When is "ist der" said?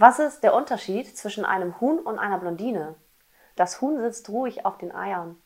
0.18-0.54